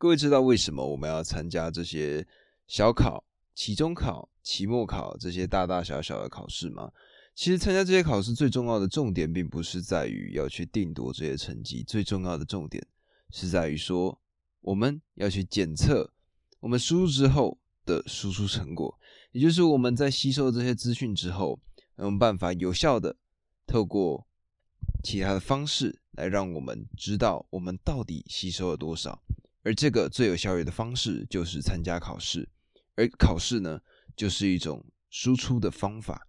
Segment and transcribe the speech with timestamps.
[0.00, 2.26] 各位知道为什么我们要参加这些
[2.66, 3.22] 小考、
[3.54, 6.90] 期中考、期末考这些大大小小的考试吗？
[7.34, 12.82] 其实参加这些考试最重要的重点，并不是在于要去定夺这些成绩，最重要的重点
[13.30, 14.18] 是在于说，
[14.62, 16.10] 我们要去检测
[16.60, 18.98] 我们输入之后的输出成果，
[19.32, 21.60] 也就是我们在吸收这些资讯之后，
[21.98, 23.14] 有办法有效的
[23.66, 24.26] 透过
[25.04, 29.22] 其他的方式来让我们知道我们到底吸收了多少。
[29.62, 32.48] 而这个最有效率的方式就是参加考试，
[32.94, 33.80] 而考试呢，
[34.16, 36.26] 就是一种输出的方法。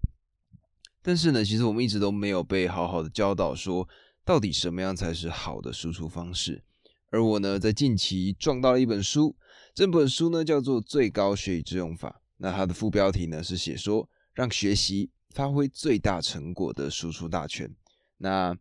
[1.02, 3.88] 但是呢，其实我们一直都没有被好好的教导，说
[4.24, 6.64] 到底什么样才是好的输出方式。
[7.10, 9.36] 而我呢，在近期撞到了一本书，
[9.74, 17.74] 这本书呢叫做《最高学以致用法》，那它的副标题呢是写说让学习发挥最大成果的输出大全。
[18.18, 18.56] 那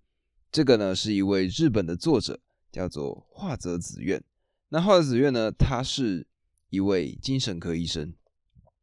[0.50, 2.41] 这个呢是一位日本的作者，
[2.73, 4.23] 叫做华泽子苑。
[4.73, 5.51] 那华子苑呢？
[5.51, 6.24] 他是
[6.69, 8.15] 一位精神科医生。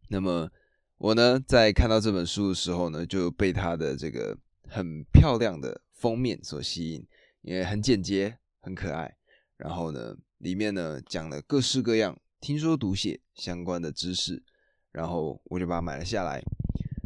[0.10, 0.52] 那么
[0.98, 7.08] 我呢，在看到这本书的时候呢，就被他的这个很漂亮的封面所吸引，
[7.42, 9.16] 因为很简洁、很可爱。
[9.56, 14.44] 然后呢，里面呢讲了各式各样听说读写相关的知识，
[14.92, 16.44] 然后我就把它买了下来。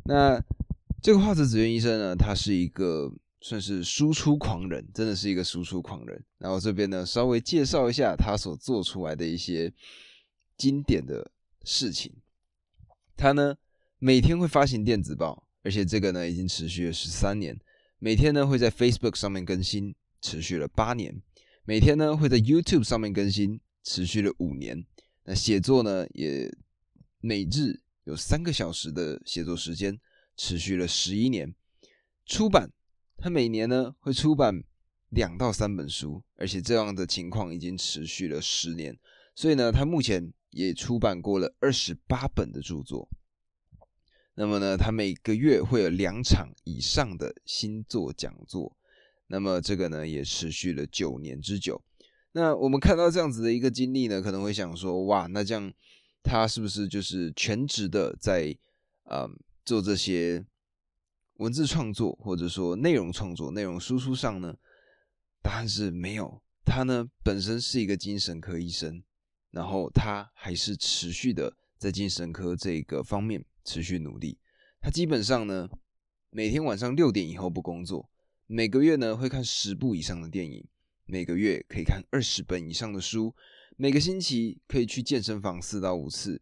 [0.05, 0.43] 那
[1.03, 3.13] 这个华子子苑医生呢，他是一个。
[3.43, 6.23] 算是输出狂人，真的是一个输出狂人。
[6.37, 9.73] 然后这边呢，稍微介绍一下他所做出来的一些
[10.55, 11.31] 经典的
[11.63, 12.13] 事情。
[13.17, 13.57] 他呢，
[13.97, 17.59] 每天会发行电子报，而且这个呢已经持续了十三年。
[17.97, 21.19] 每天呢会在 Facebook 上面更新，持续了八年。
[21.65, 24.85] 每天呢会在 YouTube 上面更新，持续了五年。
[25.23, 26.55] 那写作呢也
[27.19, 29.99] 每日有三个小时的写作时间，
[30.37, 31.55] 持续了十一年。
[32.27, 32.71] 出版。
[33.21, 34.63] 他每年呢会出版
[35.09, 38.97] 两到三本书，而且这样的情况已经持续了十年。
[39.35, 43.07] 所以呢，他目前也出版过了二十八本的著作。
[44.33, 48.75] 那么呢，他每个月会有两场以上的星座讲座。
[49.27, 51.79] 那么这个呢也持续了九年之久。
[52.31, 55.71] 那我们看到这样子的一个经历呢，可能会想说：哇，那这样
[56.23, 58.57] 他是不是就是全职的在
[59.11, 59.29] 嗯
[59.63, 60.43] 做这些？
[61.41, 64.55] 文字创作或者说内容创作、内容输出上呢，
[65.41, 66.39] 答案是没有。
[66.63, 69.01] 他呢本身是一个精神科医生，
[69.49, 74.37] 然后他还是持续的在精神科这个方面持续努力。
[74.79, 75.67] 他基本上呢
[76.29, 78.07] 每天晚上六点以后不工作，
[78.45, 80.63] 每个月呢会看十部以上的电影，
[81.05, 83.35] 每个月可以看二十本以上的书，
[83.77, 86.39] 每个星期可以去健身房四到五次，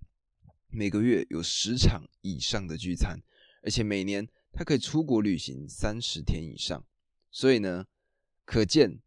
[0.67, 3.17] 每个月有十场以上的聚餐，
[3.63, 4.27] 而且每年。
[4.59, 6.85] 他可以出国旅行三十天以上，
[7.31, 7.85] 所以呢，
[8.43, 8.99] 可见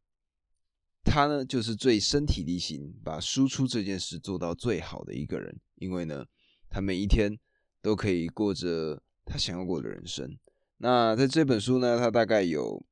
[1.04, 5.60] 他呢就是最身体力行，把输出这件事做到最好的一个人。
[5.74, 6.24] 因为呢，
[6.70, 7.38] 他每一天
[7.82, 10.38] 都可以过着他想要过的人生。
[10.78, 12.82] 那在这本书呢，它大概有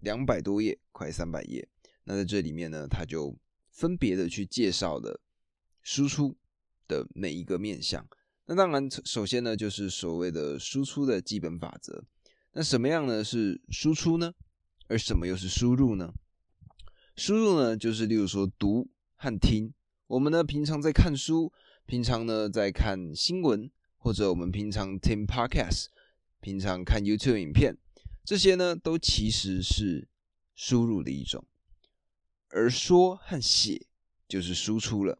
[0.00, 1.66] 两百多页，快三百页。
[2.04, 3.34] 那在这里面呢，他就
[3.70, 5.18] 分别的去介绍了
[5.80, 6.36] 输出
[6.86, 8.06] 的每一个面向。
[8.48, 12.04] 那当然，首先呢，就是所谓的输出的基本法则。
[12.52, 14.32] 那什么样呢是输出呢？
[14.86, 16.14] 而什么又是输入呢？
[17.16, 19.74] 输入呢，就是例如说读和听。
[20.06, 21.52] 我们呢，平常在看书，
[21.86, 25.86] 平常呢在看新闻，或者我们平常听 podcast，
[26.40, 27.76] 平常看 YouTube 影片，
[28.24, 30.06] 这些呢，都其实是
[30.54, 31.44] 输入的一种。
[32.50, 33.88] 而说和写
[34.28, 35.18] 就是输出了。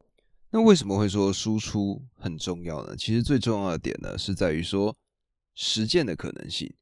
[0.56, 2.96] 那为什么会说输出很重要呢？
[2.96, 4.96] 其实最重要的点呢，是在于说
[5.54, 6.72] 实践的可能性。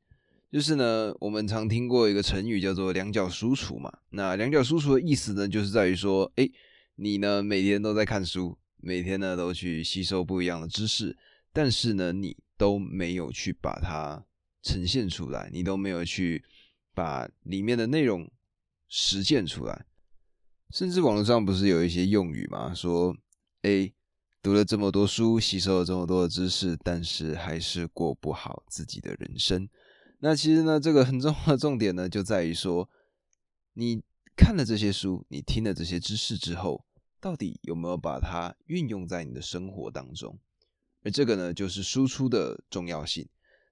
[0.52, 3.92] 就是呢，我们常听过一个成语叫做“两脚输出”嘛。
[4.10, 6.48] 那“两脚输出”的意思呢，就是在于说，哎，
[6.94, 11.16] 你呢每天都在看书，每天呢都去吸收不一样的知识，
[11.52, 14.24] 但是呢，你都没有去把它
[14.62, 16.44] 呈现出来，你都没有去
[16.94, 18.30] 把里面的内容
[18.86, 19.84] 实践出来。
[20.70, 23.16] 甚至网络上不是有一些用语嘛，说。
[23.64, 23.94] A
[24.43, 29.66] 读了这么多书，吸收了这么多的知识，但是还是过不好自己的人生。
[30.19, 32.90] 那其实呢，这个很重要的重点呢，就在于说，
[33.72, 34.02] 你
[34.37, 36.84] 看了这些书，你听了这些知识之后，
[37.20, 40.38] 到底有没有把它运用在你的生活当中？
[41.02, 43.26] 而这个呢，就是输出的重要性。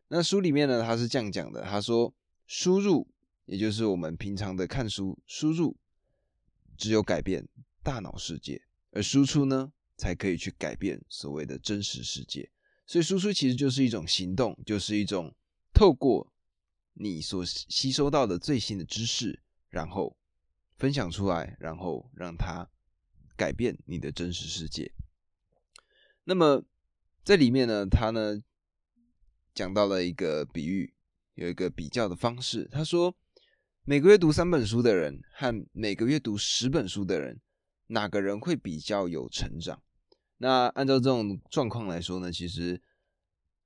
[0.09, 2.15] 那书里面呢，他是这样讲的：他说，
[2.47, 3.07] 输入，
[3.45, 5.77] 也就是我们平常的看书，输入
[6.79, 7.47] 只有改变
[7.83, 8.63] 大脑世界，
[8.93, 9.71] 而输出呢？
[10.03, 12.51] 才可以去改变所谓的真实世界，
[12.85, 15.33] 所以输出其实就是一种行动，就是一种
[15.73, 16.33] 透过
[16.95, 20.17] 你所吸收到的最新的知识，然后
[20.77, 22.69] 分享出来，然后让它
[23.37, 24.93] 改变你的真实世界。
[26.25, 26.65] 那么
[27.23, 28.43] 在里面呢，他呢
[29.55, 30.93] 讲到了一个比喻，
[31.35, 32.69] 有一个比较的方式。
[32.73, 33.15] 他说，
[33.85, 37.41] 每个月读三本书的人和每个月读十本书的人，
[37.87, 39.81] 哪个人会比较有成长？
[40.43, 42.83] 那按照这种状况来说呢，其实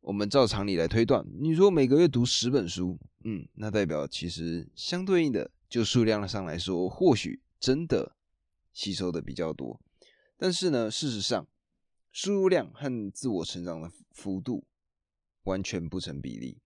[0.00, 8.14] 我们照常理来推断，你说每个月读十本书，嗯，那代表其实相对应的，就数量上来说，或许真的
[8.74, 9.80] 吸收的比较多。
[10.36, 11.48] 但是呢，事实上，
[12.12, 14.66] 输入量和自我成长的幅度
[15.44, 16.58] 完全不成比例。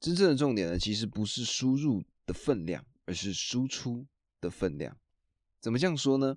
[0.00, 4.04] 真正的重点呢，其实不是输入的分量，而是输出
[4.40, 4.96] 的分量。
[5.60, 6.36] 怎么这样说呢？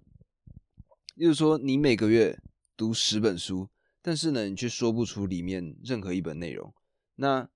[1.17, 2.37] 就是说，你每个月
[2.75, 3.69] 读十本书，
[4.01, 6.73] 但是呢，你却说不出里面任何一本内容，
[7.15, 7.49] 那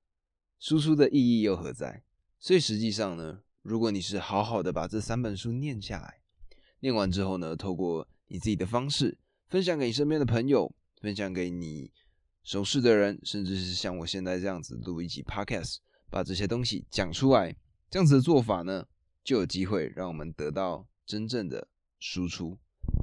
[0.60, 2.04] 输出的意义又何在？
[2.40, 6.22] 所以实际上呢，如果你是好好的把这三本书念下来，
[6.80, 9.18] 念完之后呢，透过你自己的方式。
[9.50, 11.92] 分享给你身边的朋友，分享给你
[12.44, 15.78] 熟识的人，甚至是像我现在这样子录一集 podcast，
[16.10, 17.54] 把这些东西讲出来，
[17.90, 18.86] 这样子的做法呢，
[19.24, 21.68] 就有机会让我们得到真正的
[22.00, 22.58] 输出。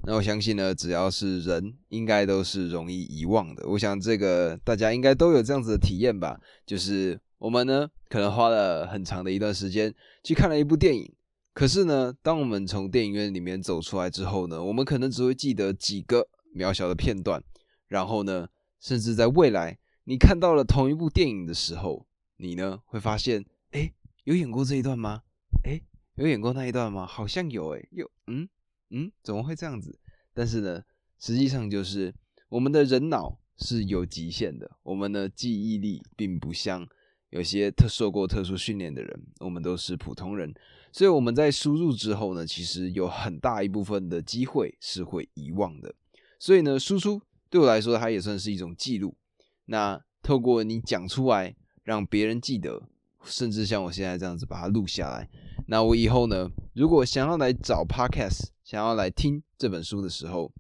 [0.07, 3.69] 那我相信呢，只要是人，应该都是容易遗忘的。
[3.69, 9.93] 我想这个大家应该都有这样子的体验吧，就是我们呢，可能花了很长的一段时间
[10.23, 11.13] 去看了一部电影。
[11.53, 16.29] 可是呢，当我们从电影院里面走出来之后呢，我们可能只会记得几个。
[16.57, 17.45] 渺小的片段，
[17.87, 18.49] 然后呢，
[18.81, 22.07] 甚至在未来，你看到了同一部电影的时候，
[22.39, 23.93] 你呢会发现，哎，
[24.25, 25.21] 有演过这一段吗？
[25.65, 25.79] 哎，
[26.15, 27.05] 有演过那一段吗？
[27.05, 28.49] 好像有，哎，有，嗯
[28.91, 29.99] 嗯，怎么会这样子？
[30.35, 30.83] 但是呢，
[31.19, 32.15] 实际上就是
[32.49, 36.87] 我们的人脑是有极限的，我们的记忆力并不像
[37.31, 40.55] 有些特受过特殊训练的人，我们都是普通人，
[40.93, 45.95] 所以我们在输入之后呢，其实有很大一部分的机会是会遗忘的。
[46.39, 49.17] 所以呢，输出对我来说，它也算是一种记录。
[49.65, 52.89] 那透过你讲出来，让别人记得，
[53.25, 55.29] 甚至像我现在这样子把它录下来。
[55.67, 60.53] 那我以后呢，如果想要来找 podcast，想要来听这本书的时候，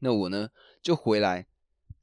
[0.00, 0.46] 那我呢
[0.82, 1.46] 就回来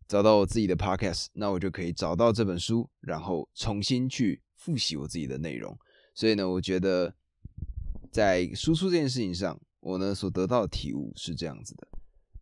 [0.07, 5.77] 找到我自己的 podcast，那我就可以找到这本书，然后重新去复习我自己的内容。
[6.15, 7.13] 所以呢，我觉得
[8.11, 11.87] 在输出这件事情上，我呢所得到的体悟是这样子的。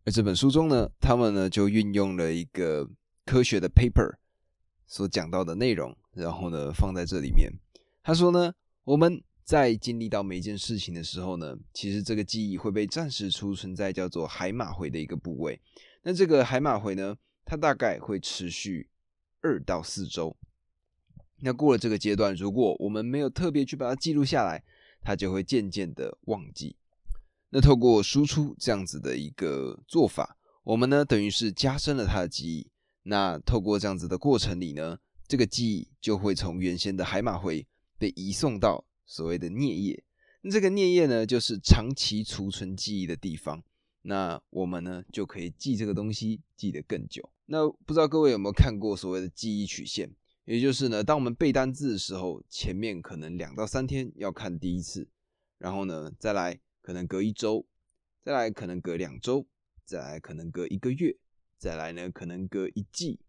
[0.06, 2.88] 而这本书中呢，他们呢就运用了一个
[3.26, 4.14] 科学的 paper
[4.86, 7.52] 所讲到的内容，然后呢放在这里面。
[8.02, 15.58] 他说呢，我们在经历到每一件事情的时候呢，其实这个记忆会被暂时储存在叫做海马回的一个部位。
[16.02, 17.16] 那这个海马回呢，
[17.46, 18.90] 它大概会持续
[19.40, 20.36] 二到四周。
[21.40, 24.62] 那过了这个阶段，如果我们没有特别去把它记录下来，
[25.00, 26.76] 它就会渐渐的忘记。
[27.48, 32.70] 那透过输出这样子的一个做法，我们呢等于是加深了他的记忆。
[33.04, 37.66] 那透过这样子的过程里呢，这个记忆就会从原先的海马回
[37.96, 40.04] 被移送到所谓的颞叶。
[40.42, 43.60] 那这个颞叶呢，就是长期储存记忆的地方。
[44.02, 47.28] 那我们呢就可以记这个东西记得更久。
[47.46, 50.14] 那不知道各位有没有看过所谓的记忆曲线？
[50.44, 55.08] 也就是呢，当我们背单字的时候，前面可能两到三天要看第一次，
[55.58, 56.60] 然后呢再来。
[56.80, 57.66] 可能隔一周，
[58.22, 59.46] 再来可能隔两周，
[59.84, 61.14] 再来可能隔一个月，
[61.58, 63.20] 再来呢可能隔一季，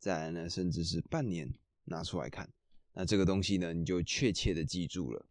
[0.00, 2.50] 再来呢甚至是半年拿出来看，
[2.94, 5.26] 那这个东西呢你就确切的记住了。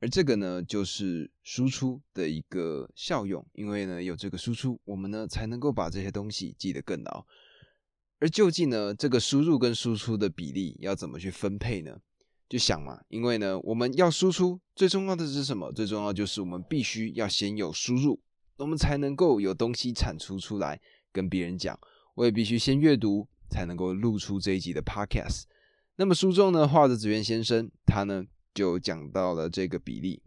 [0.00, 7.26] 而这个呢就是输出的一个效用，因为呢有这个输出，我们呢才能够把这些东西记得更牢。
[8.18, 12.00] 而究竟呢这个输入跟输出的比例要怎么去分配呢？
[12.48, 15.72] 就想嘛，因为呢，我们要输出最重要的是什么？
[15.72, 18.20] 最重要就是我们必须要先有输入，
[18.58, 21.76] 我们才能够有东西产出出来跟别人讲。
[22.14, 25.42] 我也必须先阅读，才能够录出这一集的 podcast。
[25.96, 28.24] 那么书中呢，画的紫苑先生他呢
[28.54, 30.22] 就讲到了这个比例，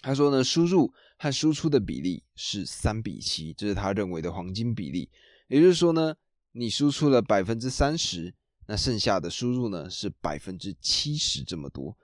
[0.00, 5.10] 他说呢，输入和输出的比例是三比七，这是他认为的黄金比例。
[5.48, 6.14] 也就是说呢，
[6.52, 8.34] 你输出了百分之三十。
[8.68, 11.98] 那剩下的输入呢是百分之七十这么多，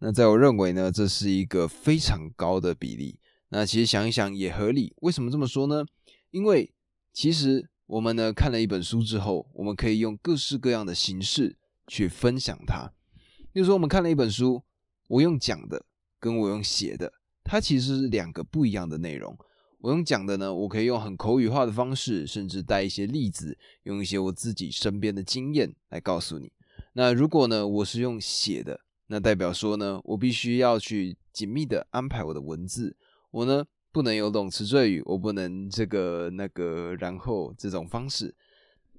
[0.00, 3.18] 那在我认为呢，这是一个非常高的比例。
[3.48, 5.86] 那其实想一想也合理，为什么这么说呢？
[6.30, 6.74] 因为
[7.14, 12.92] 其实我们呢看了一本书之后，我们可以用各式各样的形式去分享它。
[13.52, 14.62] 比如说，我们看了一本书，
[15.08, 15.84] 我用讲的
[16.18, 17.12] 跟我用写的，
[17.44, 19.36] 它其实是两个不一样的内容。
[19.80, 26.52] 我用讲的呢，我可以用很口语化的方式，甚至带一些例子，用一些我自己身边的经验来告诉你。
[26.92, 32.96] 那如果呢，我是用写的，那代表说呢，我必须要去紧密的安排我的文字，
[33.32, 38.34] 我呢不能有动词赘语，我不能这个那个然后这种方式。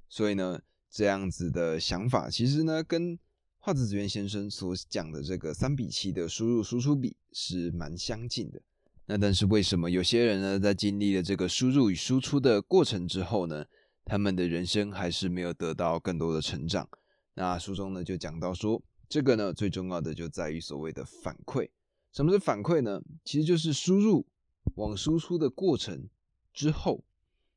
[0.10, 0.60] 所以呢，
[0.94, 3.18] 这样子的想法其实呢，跟
[3.58, 8.62] 画子子渊先生所讲的这个三比七的输入输出比是蛮相近的。
[9.08, 13.66] 那但是为什么有些人呢，在经历了这个输入与输出的过程之后呢，
[14.06, 16.88] 他们的人生还是没有得到更多的成长？
[17.34, 21.68] 那书中呢就讲到说，这个呢最重要的就在于所谓的反馈。
[22.12, 23.02] 什么是反馈呢？
[23.26, 24.28] 其实就是输入
[24.76, 26.08] 往输出的过程
[26.54, 27.04] 之后，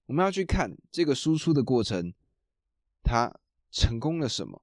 [0.07, 2.14] 我们要去看这个输出的过程，
[3.07, 3.33] 他
[3.71, 4.61] 成功了什么？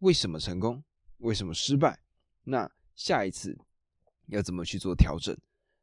[0.00, 0.82] 为什么成功？
[1.18, 2.00] 为什么失败？
[2.44, 3.56] 那下一次
[4.26, 5.36] 要怎么去做调整？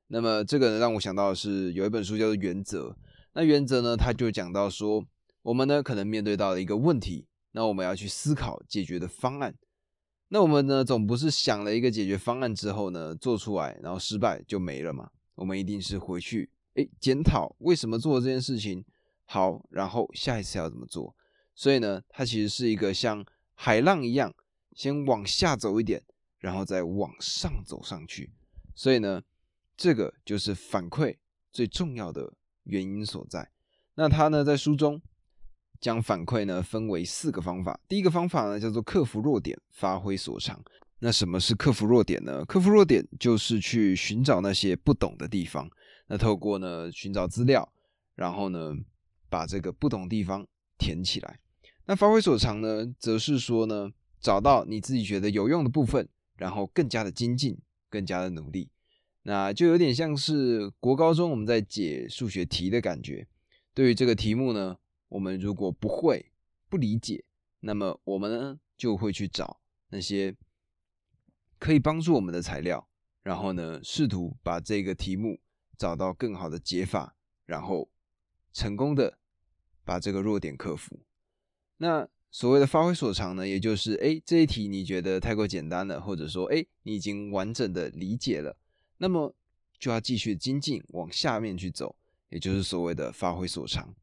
[0.07, 2.89] 那么这个呢，让我想到的是有一本书叫做《原则》。
[3.33, 5.05] 那原则呢，它就讲到说，
[5.43, 9.55] 我们呢可能面对到了一个问题，那我们要去思考解决的方案。
[10.29, 15.09] 那我们呢总不是想了一个解决方案之后呢做出来，然后失败就没了嘛？
[15.35, 18.83] 我们一定是回去哎检讨为什么做这件事情
[19.25, 21.15] 好，然后下一次要怎么做。
[21.57, 24.33] 所以呢，它其实是一个像海浪一样，
[24.71, 26.01] 先往下走一点，
[26.39, 28.31] 然后再往上走上去。
[28.73, 29.21] 所以呢。
[29.79, 31.15] 这个就是反馈
[31.51, 32.33] 最重要的
[32.63, 33.47] 原因所在。
[33.93, 34.99] 那他呢，在书中
[35.79, 37.79] 将反馈呢分为四个方法。
[37.87, 40.59] 第一个方法呢叫做克服弱点，发挥所长。
[40.97, 42.43] 那什么是克服弱点呢？
[42.45, 45.69] 克服弱点就是去寻找那些不懂的地方。
[46.07, 47.71] 那透过呢寻找资料，
[48.15, 48.73] 然后呢
[49.29, 50.43] 把这个不懂地方
[50.79, 51.39] 填起来。
[51.87, 57.57] 那发挥所长呢，则是说呢找到你自己觉得有用的部分，然后更加的精进，
[57.89, 58.69] 更加的努力。
[59.23, 63.25] 那就有点像是国高中我们在解数学题的感觉。
[63.73, 64.77] 对于这个题目呢，
[65.07, 66.29] 我们如果不会、
[66.69, 67.23] 不理解，
[67.61, 70.35] 那么我们呢就会去找那些
[71.57, 72.85] 可以帮助我们的材料，
[73.23, 75.39] 然后呢试图把这个题目
[75.77, 77.15] 找到更好的解法，
[77.45, 77.89] 然后
[78.51, 79.17] 成功的
[79.85, 80.99] 把这个弱点克服。
[81.77, 88.55] 那所谓的发挥所长呢，也就是哎这一题你觉得太过简单了，或者说哎你已经完整的理解了。
[88.97, 89.33] 那么
[89.79, 91.95] 就要继续精进，往下面去走，
[92.29, 93.95] 也就是所谓的发挥所长。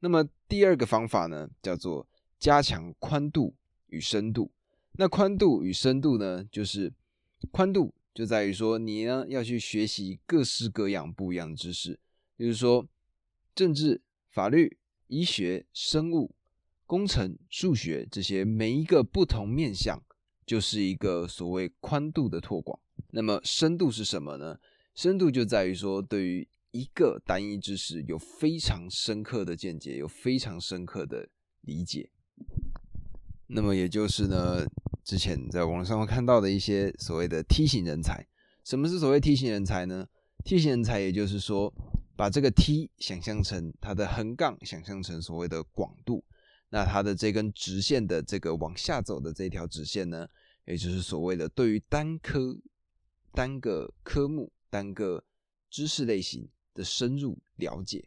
[0.00, 2.06] 那么第二个方法呢，叫做
[2.38, 3.54] 加强宽度
[3.86, 4.50] 与深度。
[4.92, 6.92] 那宽度与深度呢，就是
[7.50, 11.98] 宽度就在于说，你呢要去学习各式各样不一样的知识，
[12.36, 12.86] 比如说
[13.54, 16.34] 政治、法律、医学、生物、
[16.92, 19.98] 工程、数学这些每一个不同面向，
[20.44, 22.78] 就是一个所谓宽度的拓广。
[23.12, 24.58] 那么深度是什么呢？
[24.94, 31.26] 深度就在于说，对于一个单一知识有非常深刻的见解，有非常深刻的
[31.62, 32.10] 理解。
[33.46, 34.62] 那么也就是呢，
[35.02, 38.22] 之前在网上会看到的一些所谓的梯形人才。
[38.64, 40.06] 什么是所谓梯形人才呢？
[40.44, 41.72] 梯形人才也就是说，
[42.14, 46.22] 把这个梯想象成它的横杠，想象成所谓的广度。
[46.72, 50.28] 那它的这根直线的这个往下走的这条直线呢，
[50.64, 52.58] 也就是所谓的对于单科。
[53.34, 55.24] 单个科目、单个
[55.70, 58.06] 知识类型的深入了解，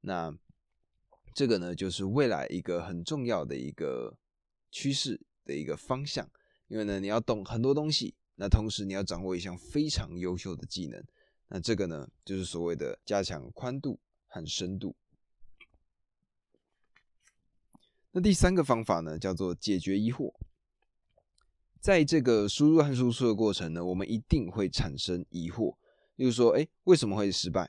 [0.00, 0.36] 那
[1.32, 4.18] 这个呢，就是未来一个很重要的一个
[4.72, 6.28] 趋势的一个方向。
[6.66, 11.00] 因为呢，你要懂很多东西，那同时你要掌握一项非常优秀的技能，
[11.46, 14.96] 那这个呢，就是所谓的加强宽度和深度。
[18.16, 20.32] 那第三个方法呢，叫做解决疑惑。
[21.80, 25.74] 在这个输入和输出的过程呢，我们一定会产生疑惑，
[26.14, 27.68] 例如说，哎，为什么会失败？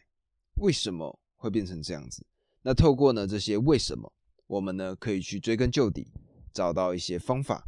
[0.62, 2.24] 为什么会变成这样子？
[2.62, 4.14] 那透过呢这些为什么，
[4.46, 6.12] 我们呢可以去追根究底，
[6.54, 7.68] 找到一些方法。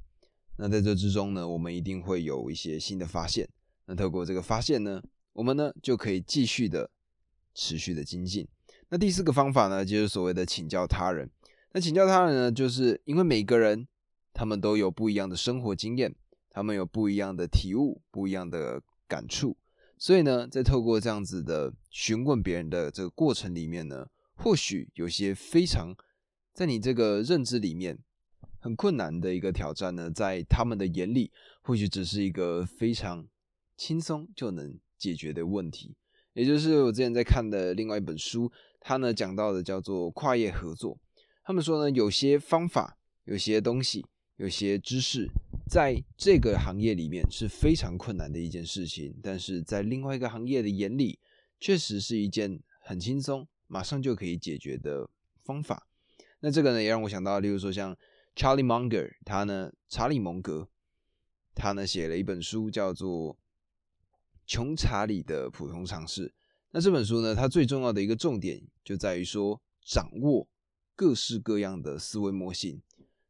[0.58, 3.50] 那在这之中呢，我们一定会有一些新的发现。
[3.88, 5.02] 那透过这个发现呢，
[5.34, 6.92] 我们呢就可以继续的
[7.56, 8.48] 持续的精进。
[8.90, 11.28] 那第四个方法呢，就是所谓的请教他人。
[11.78, 13.88] 那请教他人呢，就是因为每个人
[14.34, 16.16] 他们都有不一样的生活经验。
[16.50, 19.56] 他们有不一样的体悟，不一样的感触，
[19.96, 25.96] 所以呢，在透过这样子的询问别人的这个过程里面呢，或许有些非常
[26.52, 28.00] 在你这个认知里面
[28.60, 31.32] 很困难的一个挑战呢，在他们的眼里，
[31.62, 33.28] 或许只是一个非常
[33.76, 35.96] 轻松就能解决的问题。
[36.34, 40.98] 也就是我之前在看的另外一本书，它呢讲到的叫做跨业合作。
[41.48, 45.30] 他们说呢，有些方法，有些东西，有些知识。
[45.66, 51.18] 在这个行业里面是非常困难的一件事情，但是在另外一个行业的眼里，
[51.58, 55.10] 确实是一件很轻松、马上就可以解决的
[55.46, 55.88] 方法。
[56.42, 57.96] 那这个呢，也让我想到，例如说像
[58.36, 60.68] Charlie Munger，他呢，查理蒙格，
[61.56, 63.36] 他呢写了一本书叫做
[64.46, 66.28] 《穷查理的普通尝试》。
[66.72, 70.46] 那这本书呢，它最重要的一个重点就在于说，掌握
[70.98, 72.82] 各式各样的思维模型。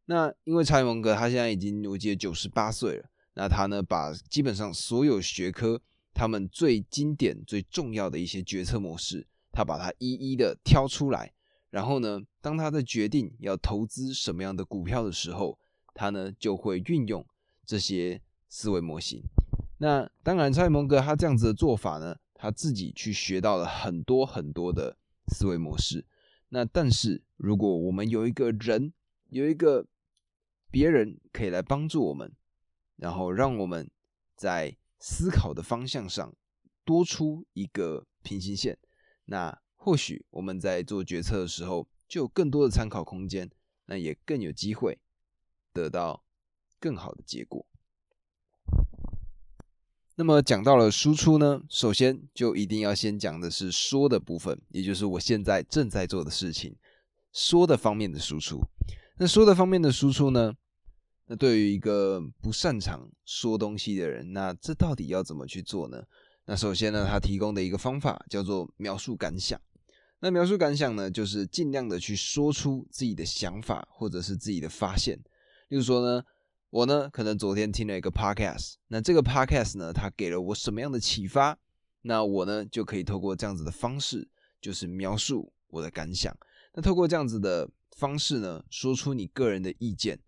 [0.05, 5.81] 那因为查理蒙格他现在已经我记得九十八岁了，那他呢把基本上所有学科
[6.13, 11.33] 他们最经典、最重要的一些决策模式，他把它一一的挑出来，
[11.69, 15.59] 然后呢，当他在决定要投资什么样的股票的时候，
[15.93, 17.23] 他呢就会运用
[17.65, 19.21] 这些思维模型。
[19.79, 24.97] 那当然，查理蒙格他这样子的做法呢，他自己去学到了很多很多的
[25.27, 26.05] 思维模式。
[26.49, 28.91] 那但是如果我们有一个人
[29.29, 29.85] 有一个
[30.69, 32.33] 别人可以来帮助我们，
[32.95, 33.89] 然后让我们
[34.35, 36.33] 在思考的方向上
[36.83, 38.77] 多出一个平行线。
[39.25, 43.49] 那或许我们在做决策的时候就有更多的参考空间，
[43.85, 44.99] 那也更有机会
[45.71, 46.23] 得到
[46.79, 47.65] 更好的结果。
[50.15, 56.75] 那么讲到了输出呢，首先就一定要先讲的是说的部分，也就是我现在正在做的事情，
[57.37, 58.59] 说的方面的输出。
[59.19, 60.51] 那说的方面的输出呢？
[61.27, 66.03] 那对于一个不擅长说东西的人，那这到底要怎么去做呢？
[66.45, 69.61] 那首先呢，他提供的一个方法叫做描述感想。
[70.19, 75.15] 那描述感想呢，就是尽量的去说出自己的想法或者是自己的发现。
[75.67, 76.23] 例如说呢，
[76.71, 81.55] 我呢可能昨天听了一个 podcast，那这个 podcast 呢，它给了我什么样的启发？
[82.01, 84.27] 那我呢就可以透过这样子的方式，
[84.59, 86.35] 就是描述我的感想。
[86.77, 87.69] 那透过这样子的。
[87.97, 90.19] 方式呢，说出你个人的意见，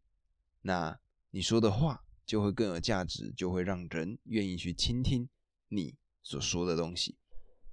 [0.63, 5.29] 那你说的话就会更有价值，就会让人愿意去倾听
[5.68, 7.15] 你所说的东西。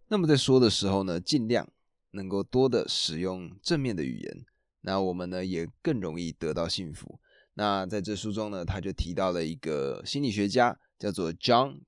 [0.09, 1.73] 那么在说的时候呢，尽量
[2.11, 4.45] 能够多的使用正面的语言，
[4.83, 7.19] 那我们呢也更容易得到幸福。
[7.55, 11.85] 那在这书中呢，他就提到了一个心理学家叫做 John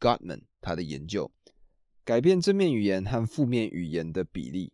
[0.00, 1.30] Gottman，他的研究
[2.04, 4.72] 改变正面语言和负面语言的比例。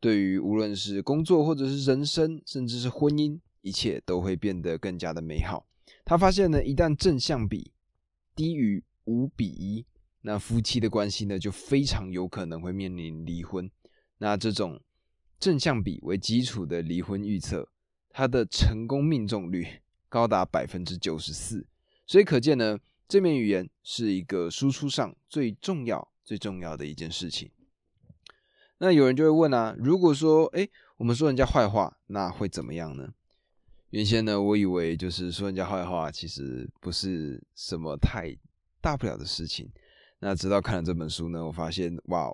[0.00, 5.66] 对于无论是工作或者是人生，甚至是婚姻，一切都会变得更加的美好。
[6.04, 7.72] 他发现呢，一旦正向比
[8.34, 9.84] 低于五比一，
[10.22, 13.70] 那夫妻的关系呢就非常有可能会面临离婚。
[14.18, 14.80] 那这种
[15.40, 17.68] 正向比为基础的离婚预测，
[18.10, 19.66] 它的成功命中率
[20.08, 21.66] 高达百分之九十四。
[22.06, 27.50] 所以可见呢，正面语言是一个输出上最重要、最重要的一件事情。
[28.78, 33.12] 那有人就会问啊，如果说，哎，我们说人家坏话，那会怎么样呢？
[33.90, 38.36] 原先呢，我以为就是说人家坏话，其实不是什么太
[38.80, 39.70] 大不了的事情。
[40.20, 42.30] 那直到看了这本书呢，我发现，哇，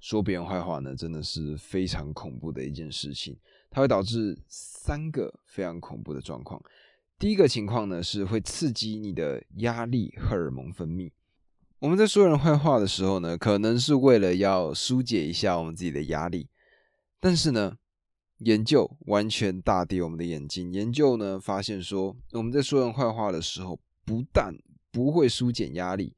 [0.00, 3.36] 说别人坏话呢，真的是非常恐怖的一件事情。
[3.70, 6.60] 它会导致三个非常恐怖的状况。
[7.18, 11.12] 第一个情况呢，是会刺激你的压力荷尔蒙分泌。
[11.80, 16.46] 我们在说人坏话的时候呢，可能是为了要疏解一下我们自己的压力，
[17.18, 17.78] 但是呢，
[18.40, 20.70] 研究完全大跌我们的眼睛。
[20.74, 24.54] 研究呢发现说，我们在说人坏话的时候，不但
[24.92, 26.14] 不会疏解压力，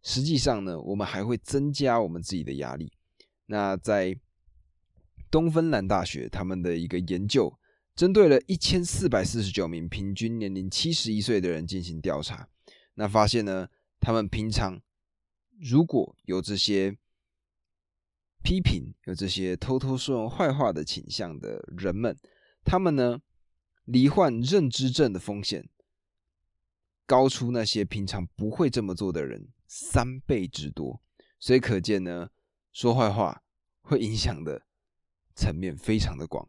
[0.00, 2.92] 实际上呢，我们还会增加我们自己的压力。
[3.46, 4.16] 那在
[5.28, 7.52] 东芬兰大学他们的一个研究，
[7.96, 12.46] 针对了一千四百四十九名平均年龄七十一岁的人进行调查，
[12.94, 13.66] 那发现呢。
[14.02, 14.82] 他们平常
[15.60, 16.98] 如果有这些
[18.42, 22.18] 批评、有这些偷偷说人坏话的倾向的人们，
[22.64, 23.22] 他们呢
[23.84, 25.68] 罹患认知症的风险
[27.06, 31.00] 高出那些平常不会这么做的人三倍之多。
[31.38, 32.30] 所以可见呢，
[32.72, 33.44] 说坏话
[33.82, 34.66] 会影响的
[35.36, 36.48] 层面非常的广。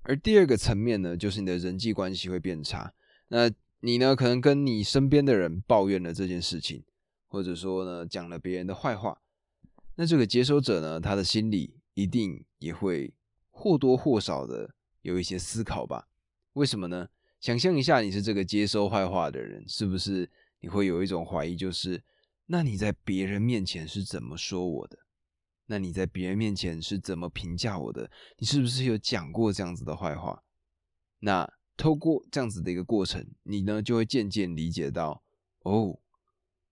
[0.00, 2.94] 而第二个层面呢，就是你的人际关系会变差。
[3.28, 4.16] 那你呢？
[4.16, 6.82] 可能跟你身边的人抱怨了这件事情，
[7.28, 9.20] 或者说呢讲了别人的坏话，
[9.96, 13.12] 那这个接收者呢，他的心里一定也会
[13.50, 16.08] 或多或少的有一些思考吧？
[16.54, 17.08] 为什么呢？
[17.38, 20.28] 想象一下，你是这个接收坏话的人，是不是
[20.60, 22.02] 你会有一种怀疑，就是
[22.46, 24.98] 那你在别人面前是怎么说我的？
[25.66, 28.10] 那你在别人面前是怎么评价我的？
[28.38, 30.42] 你是不是有讲过这样子的坏话？
[31.20, 31.55] 那？
[31.76, 35.22] 透过这样子的一个过程，你呢就会渐渐理解到，
[35.60, 35.98] 哦，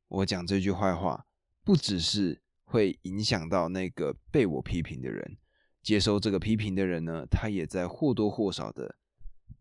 [0.09, 1.27] 我讲这句坏话，
[1.63, 5.37] 不只是会影响到那个被我批评的人，
[5.83, 8.97] 接收这个批评的人呢，他也在或多或少的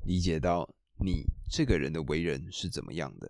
[0.06, 3.30] 理解到你这个人的为人是怎么样的。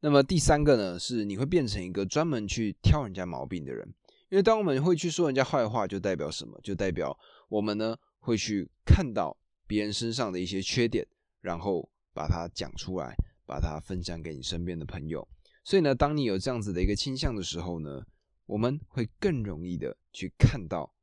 [0.00, 3.86] 那么第三个呢，是你会变成一个专门去挑人家毛病的人，
[4.30, 6.58] 因为当我们会去说人家坏话，就代表什么？
[6.62, 7.18] 就代表
[7.50, 11.06] 我们呢会去看到别人身上的一些缺点。
[11.40, 13.14] 然后把它讲出来，
[13.46, 15.26] 把它分享给你身边的朋友。
[15.64, 18.04] 所以呢，当你有这样子的一个倾向的时候呢，
[18.46, 20.94] 我们会更容易的去看到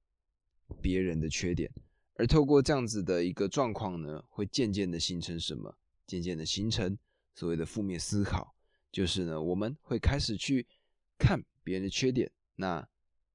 [0.81, 1.71] 别人的缺点，
[2.15, 5.77] 而透过这样子的一个状况呢，会渐渐的形成什么？
[6.05, 6.97] 渐渐的形成
[7.35, 8.55] 所谓的负面思考，
[8.91, 10.65] 就是呢，我们会开始去
[11.17, 12.31] 看别人的缺点。
[12.55, 12.87] 那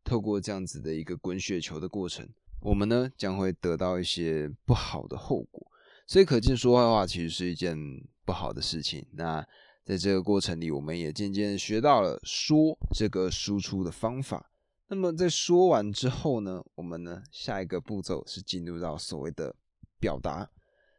[0.03, 2.29] 透过这样子的一个滚雪球的过程，
[2.61, 5.62] 我们呢将会得到一些不好的后果。
[6.13, 7.75] 所以可见说坏话其实是一件
[8.27, 9.03] 不好的事情。
[9.13, 9.43] 那
[9.83, 14.51] 在这个过程里，我们也渐渐学到了说这个输出的方法。
[14.89, 19.57] 那么在说完之后呢，我们呢下一个步骤是进入到所谓的
[19.99, 20.51] 表达。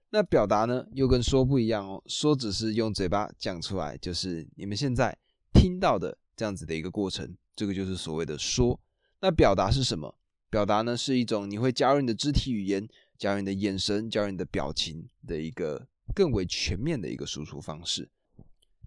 [0.09, 5.15] 那表达呢又跟说不一样哦，说只是用嘴巴讲出来，就是你们现在
[5.53, 8.79] 听到的这样子的一个过程，这个就是所谓的说。
[9.21, 10.15] 那表达是什么？
[10.49, 12.87] 表达呢是一种你会加入你的肢体语言、
[13.23, 18.09] 加入你的眼神、加入你的表情的一个更为全面的一个输出方式。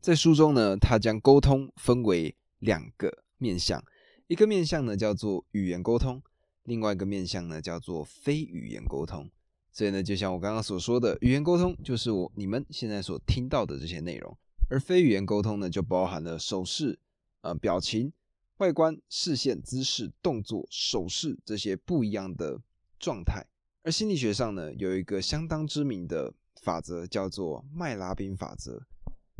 [0.02, 3.82] 在书中呢，他将沟通分为两个面向，
[4.26, 6.22] 一个面向呢叫做语言沟通，
[6.64, 9.30] 另外一个面向呢叫做非语言沟通。
[9.72, 14.36] 所以呢，就像我刚刚所说的，语言沟通就是我你们现在所听到的这些内容，
[14.68, 16.98] 而非语言沟通呢，就包含了手势、
[17.40, 18.12] 呃表情、
[18.58, 22.60] 外观、视线、姿势、动作、手势这些不一样的
[22.98, 23.46] 状态。
[23.86, 28.84] 而心理学上呢，有一个相当知名的法则，叫做麦拉宾法则。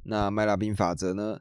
[0.05, 1.41] 那麦拉宾法则呢，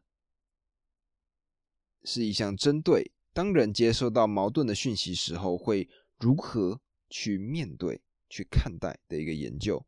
[2.03, 5.87] 是一项针对当人接受到矛盾的讯息时候，会
[6.17, 9.85] 如何去面对、去看待的一个研究。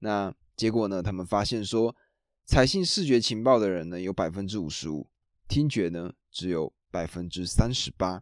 [0.00, 1.96] 那结果呢，他们发现说，
[2.44, 5.08] 采信视觉情报的人呢，有百分之五十五；
[5.48, 8.20] 听觉呢，只有百分之三十八；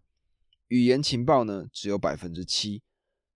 [0.68, 2.85] 语言情报呢，只有百分之七。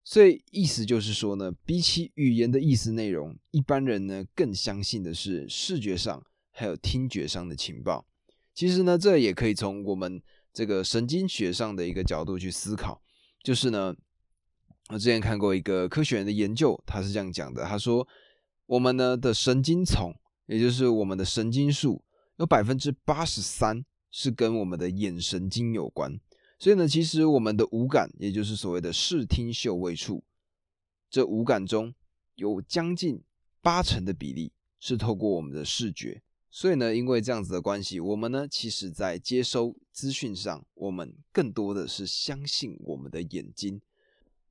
[0.05, 6.25] 所以意思就是说呢，比起语言的意思内容，一般人呢更相信的是视觉上。
[6.55, 8.05] 还有听觉上的情报，
[8.53, 13.03] 其实呢，这也可以从我们这个神经学上的一个角度去思考。
[13.43, 13.97] 就是呢，
[14.91, 18.07] 我之前看过一个科学人的研究，他是这样讲的：他说，
[18.67, 22.05] 我们呢的神经丛，也就是我们的神经束，
[22.37, 26.21] 有百分之八十三是跟我们的眼神经有关。
[26.63, 30.23] 所以呢，其实我们的五感，也就是所谓的视听嗅味触，
[31.11, 31.93] 这五感中
[32.37, 33.21] 有将近
[33.61, 36.23] 八成的比例是透过我们的视觉。
[36.53, 43.81] 所以呢，因为这样子的关系，我们呢，其实在接收资讯上，我们更多的是相信我们的眼睛。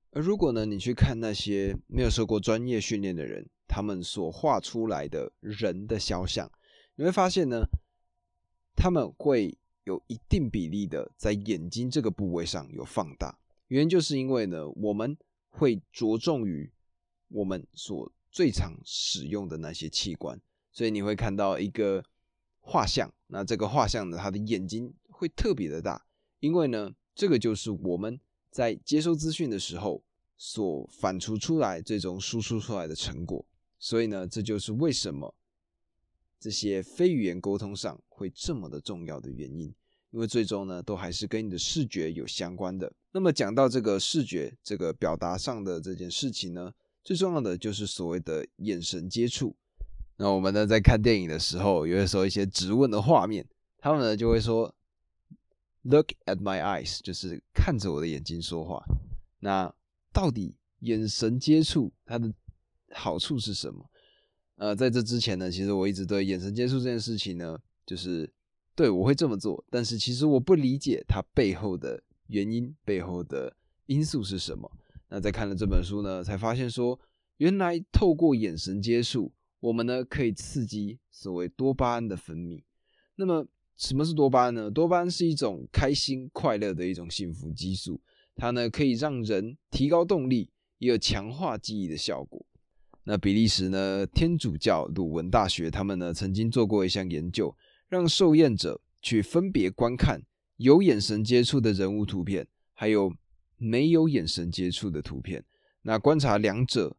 [0.09, 6.51] 而如果呢，你去看那些没有受过专业训练的人，他们所画出来的人的肖像，
[6.95, 7.63] 你会发现呢，
[8.75, 13.39] 他们会有一定比例的在眼睛这个部位上有放大。
[13.67, 15.17] 原因就是因为呢，我们
[15.49, 16.71] 会着重于
[17.29, 20.39] 我们所最常使用的那些器官。
[20.71, 22.03] 所以你会看到一个
[22.59, 26.05] 画像，那这个画像呢，它的眼睛会特别的大，
[26.39, 30.03] 因为呢，这个就是我们在接收资讯的时候
[30.37, 33.45] 所反刍出来、最终输出出来的成果。
[33.79, 35.33] 所以呢，这就是为什么
[36.41, 39.71] 这些非语言沟通上会这么的重要的原因，
[40.09, 42.91] 因为最终呢，都还是跟你的视觉有相关的。
[43.11, 46.73] 那么讲到这个视觉这个表达上的这件事情呢，
[47.03, 49.55] 最重要的就是所谓的眼神接触。
[50.17, 54.73] 那我们呢，在看电影的时候，有的时候一些质问的画面，他们呢就会说
[55.83, 58.83] ：“Look at my eyes”，就是看着我的眼睛说话。
[59.39, 59.71] 那
[60.11, 62.33] 到底眼神接触它的
[62.91, 63.90] 好处是什么？
[64.61, 68.31] 呃，在这之前呢，其实我一直对眼神接触这件事情呢，就是
[68.75, 73.51] 对我会这么做，但是其实我不理解它背后的原因，背后的
[73.87, 74.71] 因素是什么。
[75.09, 76.99] 那在看了这本书呢，才发现说，
[77.37, 79.33] 原来透过眼神接触。
[79.61, 82.61] 我们呢可以刺激所谓多巴胺的分泌。
[83.15, 83.43] 那么
[83.77, 84.69] 什么是多巴胺呢？
[84.69, 87.99] 多巴胺是一种开心快乐的一种幸福激素，
[88.35, 92.45] 它呢可以让人提高动力，也有强化记忆的效果。
[93.03, 97.55] 那比利时呢天主教鲁文大学他们呢曾经做过一项研究，
[97.89, 100.21] 让受验者去分别观看
[100.57, 103.13] 有眼神接触的人物图片，还有
[103.57, 105.43] 没有眼神接触的图片，
[105.81, 106.95] 那观察两者。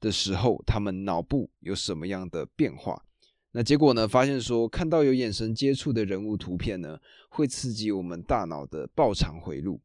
[0.00, 3.02] 的时候，他们脑部有什么样的变化？
[3.50, 4.06] 那结果呢？
[4.06, 9.80] 发现说，看到有眼神接触的人物图片呢，会刺激我们大脑的报偿回路。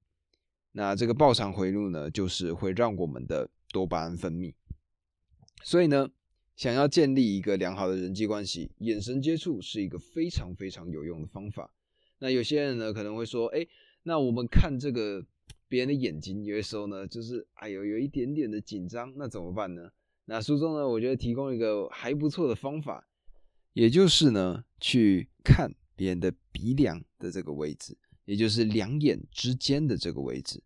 [0.74, 4.54] 那这个报偿回路呢，就是会让我们的多巴胺分泌。
[5.64, 6.10] 所以呢，
[6.56, 11.74] 想要建立一个良好的人际关系，眼神接触是一个非常非常有用的方法。
[12.20, 13.66] 那有些人呢，可能会说，哎，
[14.04, 15.26] 那我们看这个
[15.68, 19.90] 别人的眼睛，有的时候呢，就是哎呦，有一点点的紧张，那怎么办呢？
[20.26, 23.08] 那书中呢，我觉得提供一个还不错的方法，
[23.74, 27.98] 也就是呢，去看别人的鼻梁的这个位置。
[28.26, 30.64] 也就是两眼之间的这个位置。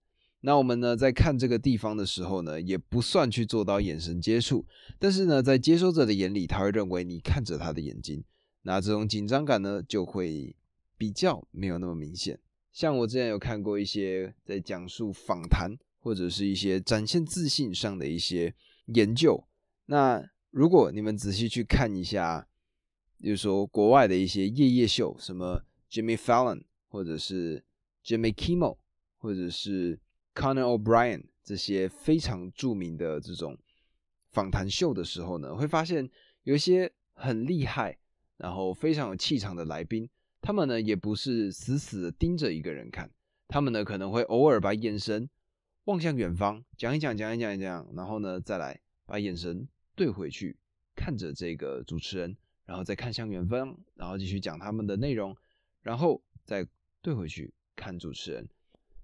[0.48, 4.66] 那我们呢，在看这个地方的时候呢，也不算去做到眼神接触，
[4.98, 8.24] 但是呢，在接收者的眼里，他会认为你看着他的眼睛，
[8.62, 10.56] 那这种紧张感呢，就会
[10.98, 12.40] 比较没有那么明显。
[12.72, 18.56] 像我之前有看过一些在讲述访谈或者是一些展现自信上的一些
[18.86, 19.46] 研究，
[19.88, 22.48] 那如果你们仔细去看一下，
[23.18, 27.66] 比如说国外的一些夜夜秀，什么 Jimmy Fallon 或者是
[28.02, 28.78] Jimmy Kimmel
[29.18, 30.00] 或者是
[30.38, 33.58] Conor O'Brien 这些非常著名的这种
[34.30, 36.08] 访谈秀的时候呢，会发现
[36.44, 37.98] 有一些很厉害，
[38.38, 40.08] 然后非常有气场的来宾，
[40.40, 43.10] 他们呢也不是死死的盯着一个人看，
[43.48, 45.28] 他们呢可能会偶尔把眼神
[45.86, 50.56] 望向远方，讲一讲，讲一讲，一讲，然后呢再来把眼神对回去，
[50.96, 55.36] 看着这个主持人，然后再看向远方，然后继续讲他们的内容，
[55.82, 56.68] 然后再
[57.02, 58.48] 对回去看主持人。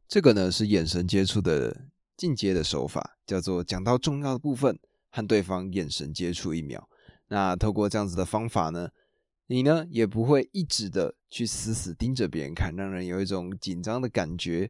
[0.08, 6.88] 这个呢是眼神接触的进阶的手法，叫做讲到重要的部分和对方眼神接触一秒。
[7.30, 8.90] 那透过这样子的方法呢，
[9.48, 14.70] 你呢也不会一直的去死死盯着别人看，让人有一种紧张的感觉。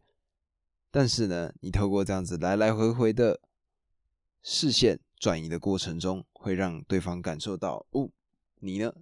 [0.89, 3.41] 但是呢，你透过这样子来来回回的
[4.41, 8.09] 视线转移的过程中，会让对方感受到哦，
[8.59, 8.93] 你呢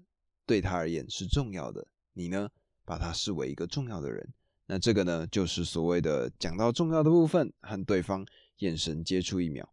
[0.45, 2.49] 对他而言是重要的，你呢
[2.83, 4.33] 把他视为一个重要的人。
[4.73, 8.25] 那这个呢，就是所谓的讲到重要的部分，和对方
[8.59, 9.67] 眼神接触一秒。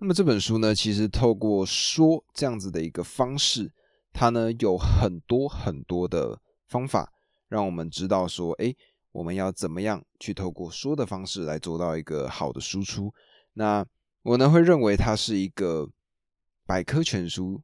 [0.00, 3.70] 那么这本书呢，其实透过说这样子的一个方式，
[4.12, 7.12] 它呢有很多很多的方法，
[7.46, 8.74] 让我们知道说，哎，
[9.12, 13.14] 我们要怎么样去透过说的方式来做到一个好的输出。
[13.52, 13.86] 那
[14.22, 15.88] 我呢会认为它是一个
[16.66, 17.62] 百科全书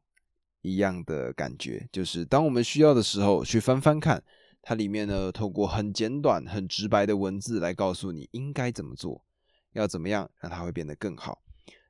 [0.61, 4.23] 一样的感觉，就是当我们需要的时候去翻翻看。
[4.65, 9.25] 它里面呢，透过很简短、很直白的文字来告诉你应该怎么做，
[9.73, 11.43] 要怎么样让它会变得更好。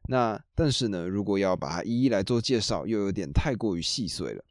[0.08, 4.42] 那但是呢，如果要把它一一来做介绍，又有点太过于细碎了。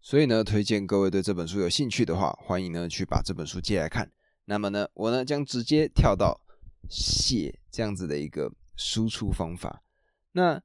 [0.00, 4.10] 所以呢，推荐各位对这本书有兴趣的话，欢迎呢去把这本书借来看。
[4.46, 6.40] 那么呢，我呢将直接跳到
[6.88, 9.84] 写这样子的一个输出方法。
[10.32, 10.60] 那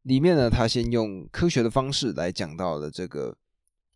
[0.00, 3.36] 里面呢，他先用科学的方式来讲到了这个。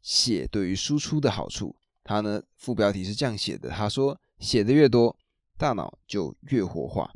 [0.03, 5.17] 写对于输出的好处，他呢副标题是这样写的：他说写的越多，
[5.57, 7.11] 大脑就越活化。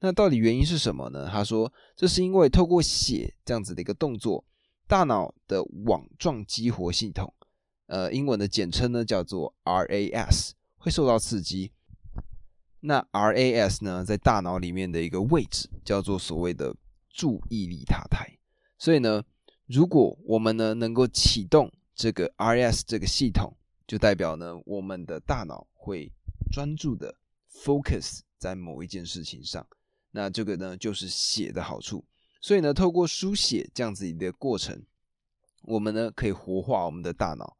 [0.00, 1.26] 那到底原因是什么呢？
[1.32, 4.44] 他说这是因为透过写这样子的一个动作，
[4.86, 7.32] 大脑的网状激活系统，
[7.86, 11.72] 呃，英文的简称呢叫做 RAS，会受到刺激。
[12.80, 16.76] 那 RAS 呢在大脑里面的一个位置叫做所谓的
[17.10, 18.38] 注意力塔台。
[18.78, 19.24] 所以呢，
[19.64, 23.56] 如果我们呢能够启动这个 RS 这个系统
[23.86, 26.12] 就代表呢，我们的大脑会
[26.52, 27.16] 专注的
[27.50, 29.66] focus 在某一件事情上。
[30.10, 32.04] 那这个呢，就是写的好处。
[32.42, 34.84] 所以呢，透过书写这样子一个过程，
[35.62, 37.56] 我们呢可以活化我们的大脑。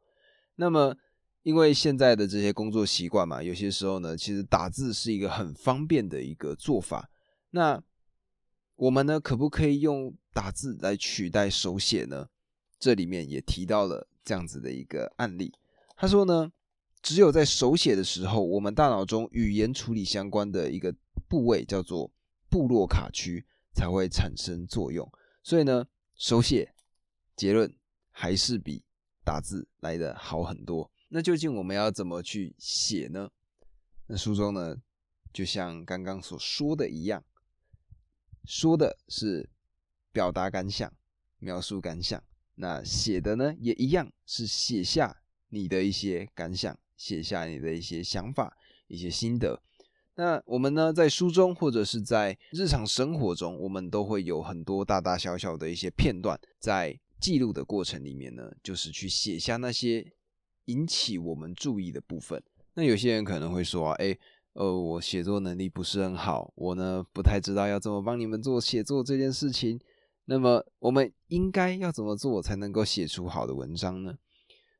[0.55, 0.95] 那么，
[1.41, 7.09] 因为现在的这些工作习惯嘛，有些时候呢，其实打字是一个很方便的一个做法。
[7.49, 7.83] 那
[8.75, 12.29] 我们呢，可不可以用打字来取代手写呢？
[12.77, 14.07] 这里面也提到了。
[14.27, 15.53] 这样子的一个案例，
[15.95, 16.51] 他说呢，
[17.01, 20.93] 只有在手写的时候，我们大脑中语言处理相关的一个
[21.29, 22.11] 部位叫做
[22.49, 25.09] 布洛卡区才会产生作用。
[25.41, 26.73] 所以呢，手写
[27.37, 27.73] 结论
[28.11, 28.83] 还是比
[29.23, 30.91] 打字来的好很多。
[31.07, 33.29] 那究竟我们要怎么去写呢？
[34.07, 34.75] 那书中呢，
[35.31, 37.23] 就像刚刚所说的一样，
[38.43, 39.49] 说的是
[40.11, 40.91] 表达感想，
[41.39, 42.21] 描述感想。
[42.59, 45.15] 那写的呢，也一样是写下
[45.49, 49.61] 你的一些感想，写下你的一些想法、一些心得。
[50.15, 60.13] 那我们呢，在书中或者是在日常生活中，我们都会有很多大大小小的一些片段，在记录的过程里面呢，就是去写下那些
[60.65, 62.41] 引起我们注意的部分。
[62.73, 64.17] 那有些人可能会说啊，哎，
[64.53, 69.79] 呃，我写作能力不是很好，我呢不太知道要怎么帮你们做写作这件事情。
[70.29, 74.17] 那么我们应该要怎么做才能够写出好的文章呢？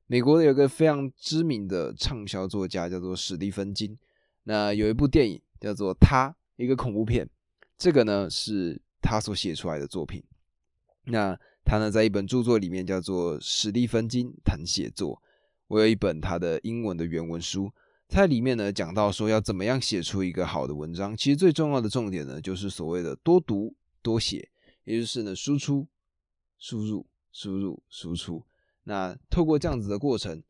[0.06, 3.98] 美国有个非常知名的畅销作家叫做史蒂芬金，
[4.44, 7.30] 那有一部电影叫做《他》，一个恐怖片，
[7.78, 10.22] 这个呢是他所写出来的作品。
[11.06, 11.34] 那
[11.64, 15.16] 他呢在一本著作里面叫做《史蒂芬金谈写作》，
[15.68, 17.72] 我有一本他的英文的原文书，
[18.10, 24.50] 在里面呢讲到说要怎么样写出一个好的文章，其实最重要的重点呢就是所谓的多读多写。
[24.88, 25.86] 也就是呢，输出、
[26.58, 28.46] 输入、输入、输出，
[28.86, 30.42] 那透过这样子的过程，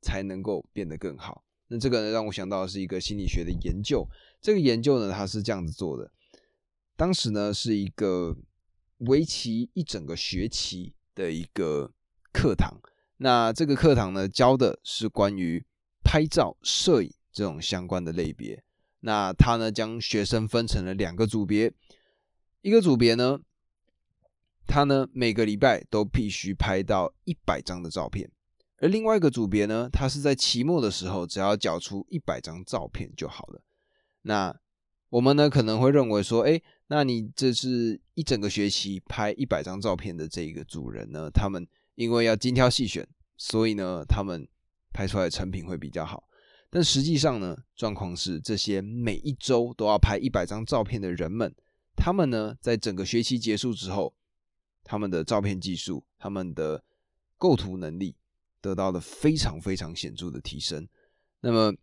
[0.00, 1.44] 才能够变得更好。
[1.68, 4.04] 那这个呢，让我想到的是一个心理学的研究。
[4.40, 6.10] 这个研究呢，它是这样子做的。
[6.96, 8.36] 当时呢，是一个
[8.98, 11.92] 为期一整个学期的一个
[12.32, 12.80] 课堂。
[13.18, 15.64] 那这个课堂呢，教的是关于
[16.02, 18.64] 拍照、摄影这种相关的类别。
[19.00, 21.72] 那他呢，将学生分成了两个组别。
[22.60, 23.40] 一个组别呢，
[24.66, 28.30] 他呢每个礼拜都必须拍到一百张的照片。
[28.78, 33.62] 而另外一个组别呢，他是在期末的时候，只要缴出一百张照片就好了。
[34.22, 34.54] 那
[35.08, 44.46] 我们呢可能会认为说，哎，那你这是一整个学期拍一百张照片的这个主人呢，他们因为要精挑细选，所以呢，他们
[44.92, 46.24] 拍出来的成品会比较好。
[46.68, 51.54] 但实际上呢，状况是这些每一周都要拍一百张照片的人们，
[51.96, 54.12] 他们呢在整个学期结束之后，
[54.84, 56.84] 他们的照片技术、他们的
[57.36, 58.14] 构图能力。
[58.60, 60.88] 得到了非常非常显著的提升。
[61.40, 61.76] 那么，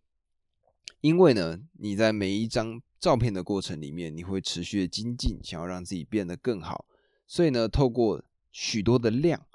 [1.00, 6.84] 因为呢，你在每一张照片的过程里面，你会持续的精进，想要让自己变得更好。
[7.28, 9.46] 所以呢，透过许多的量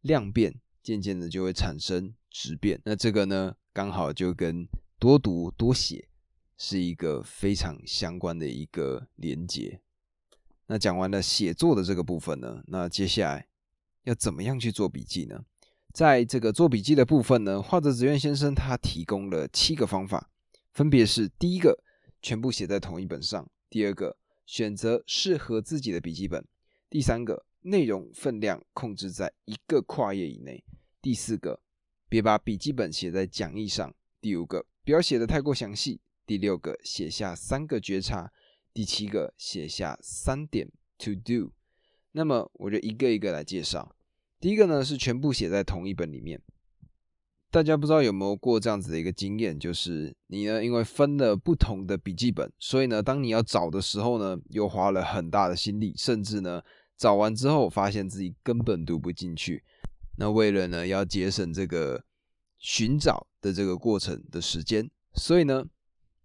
[0.00, 2.80] 量变，渐渐的就会产生质变。
[2.86, 4.66] 那这个呢，刚好就跟
[4.98, 6.08] 多读多写
[6.56, 9.82] 是一个非常相关的一个连接。
[10.72, 13.46] 那讲完了写作的这个部分呢，那接下来
[14.04, 15.44] 要怎么样去做笔记呢？
[15.92, 20.30] 在这个做笔记的部分呢，画泽子苑先生他提供了七个方法，
[20.72, 21.78] 分别是：第一个，
[22.22, 26.40] 全部写在同一本上；第二个，选择适合自己的笔记本；
[26.88, 30.64] 第三个，内容分量控制在一个跨页以内；
[31.02, 31.60] 第四个，
[32.08, 33.90] 别把笔记本写在讲义上；
[34.22, 38.32] 第五个，不要写的太过详细；第六个，写下三个觉察；
[38.74, 41.52] 第七个，写下三点 to do。
[42.12, 43.94] 那么我就一个一个来介绍。
[44.40, 46.40] 第一个呢是全部写在同一本里面，
[47.50, 56.62] 大家不知道有没有过这样子的一个经验，就是你呢因为分了不同的笔记本，所以呢当你要找的时候呢，又花了很大的心力，甚至呢
[56.96, 59.62] 找完之后发现自己根本读不进去。
[60.16, 62.04] 那为了呢要节省这个
[62.58, 65.64] 寻找的这个过程的时间，所以呢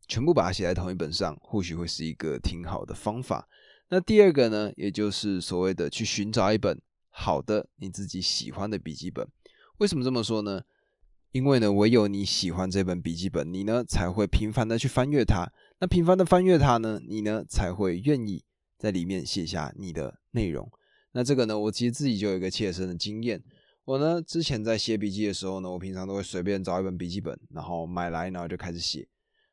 [0.07, 3.47] 全部把它写在同一本上，或许会是一个挺好的方法。
[3.89, 6.81] 那第二个呢，也就是所谓的去寻找一本。
[7.09, 9.27] 好的，你自己喜欢的笔记本，
[9.79, 10.61] 为什么这么说呢？
[11.31, 15.51] 因为呢，唯有你喜欢这本笔记本，你呢才会频繁的去翻阅它。
[15.79, 18.43] 那频繁的翻阅它呢，你呢才会愿意
[18.77, 20.69] 在里面写下你的内容。
[21.13, 23.43] 那这个呢，我其实自己就有一个切身的经验。
[23.83, 29.07] 我呢之前在写笔记的时候呢，我平常都会随便找一本笔记本，然后买来，然后就开始写。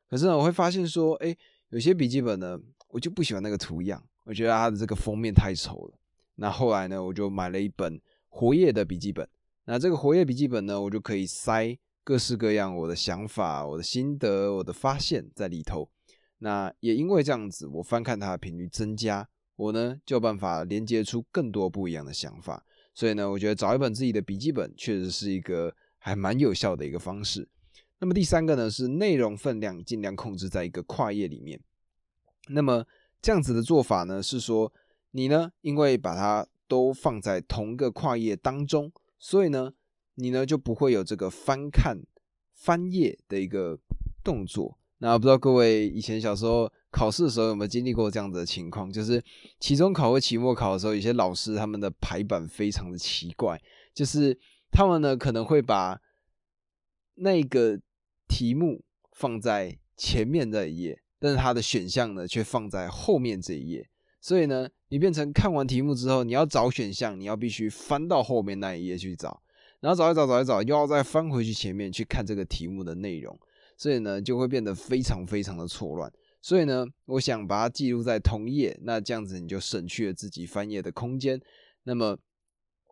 [0.09, 1.35] 可是呢，我会发现说，哎，
[1.69, 5.97] 有些笔记本呢，我就不喜欢那个图样，我觉得它的这个封面太丑了。
[6.35, 9.27] 那后来呢，我就买了一本活页的笔记本。
[9.65, 15.89] 那这个活页笔记本呢，我就可以塞各式各样我的想法、我的心得、我的发现在里头。
[16.37, 22.63] 那也因为这样子，我翻看它的频率增加，我呢就有办法连接出更多不一样的想法。
[22.93, 27.47] 所以呢，我觉得找一本自己的笔记本确实是一个还蛮有效的一个方式。
[27.99, 31.59] 那么第三个呢，是内容分量尽量控制在一个跨页里面。
[32.49, 32.85] 那么
[33.21, 34.71] 这样子的做法呢，是说。
[35.17, 35.49] 你呢？
[35.61, 39.71] 因为把它都放在同个跨页当中，所以呢，
[40.15, 41.97] 你呢就不会有这个翻看、
[42.53, 43.79] 翻页的一个
[44.21, 44.77] 动作。
[44.97, 48.91] 那不知道各位以前小时候考试的时候有没有经历过这样子的情况？
[48.91, 49.23] 就是
[49.61, 53.57] 期中考或期末考的时候，有些老师他们的排版非常的奇怪，
[53.93, 54.37] 就是
[54.69, 55.97] 他们呢可能会把
[57.15, 57.79] 那个
[58.27, 63.89] 题目放在前面这一页，但是它的选项呢却放在后面这一页。
[64.21, 69.41] 所以呢，你变成看完题目之后，你要找选项，你要必须翻到后面那一页去找，
[69.81, 73.39] 然后找一找，找一找，又要再翻回去前面去看这个题目的内容，
[73.77, 76.11] 所以呢，就会变得非常非常的错乱。
[76.41, 81.39] 所以呢，我想把它记录在同页，那这样子你就省去了自己翻页的空间，
[81.83, 82.17] 那么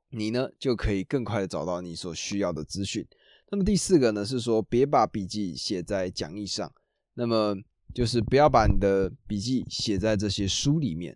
[0.09, 3.07] 你呢就可以更快的找到你所需要的资讯。
[3.53, 6.73] 那么第四个呢是说，别把笔记写在讲义上，
[7.13, 7.55] 那么
[7.93, 11.15] 就是不要把你的笔记写在这些书里面。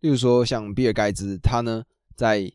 [0.00, 1.84] 例如说，像比尔盖茨，他呢
[2.16, 2.52] 在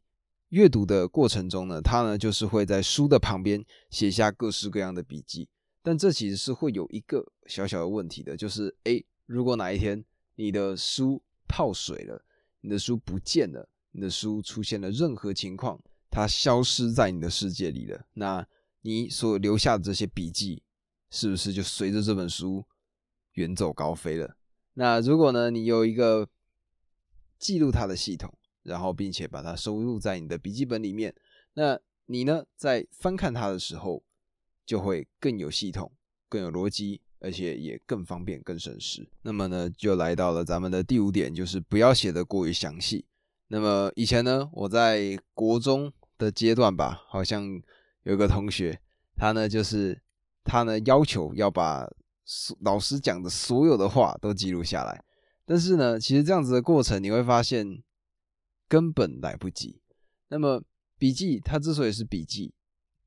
[0.50, 5.48] 阅读的过程中呢，他呢就是会在书的旁边写下各式各样的笔记。
[5.82, 10.04] 但这其实是会有一个小小的问题的，就是诶，如果哪一天
[10.36, 12.22] 你的书泡水了，
[12.60, 18.46] 你的书不见了，你的书出现了任何情况，它消失在你的世界里了，那
[18.88, 20.64] 你所留下的这些笔记，
[21.12, 22.64] 是不是就随着这本书
[23.34, 24.38] 远走高飞了？
[24.76, 26.30] 那如果呢，你有一个
[27.38, 28.34] 记录它的系统，
[28.64, 31.14] 然后并且把它收录在你的笔记本里面。
[31.56, 34.02] 那你呢，在翻看它的时候，
[34.66, 35.92] 就会更有系统、
[36.30, 39.06] 更有逻辑，而且也更方便、更省时。
[39.22, 43.06] 那么呢，就来到了咱们的第五点，就是不要写的过于详细。
[43.50, 47.62] 那么以前呢，我在国中的阶段吧，好像
[48.08, 48.80] 有个同学，
[49.16, 50.02] 他呢就是
[50.44, 51.88] 他呢要求要把
[52.62, 55.04] 老师讲的所有的话都记录下来。
[55.46, 57.84] 但是呢，其实这样子的过程你会发现
[58.68, 59.82] 根本来不及。
[60.30, 60.64] 那么
[60.98, 62.54] 笔记它之所以是笔记，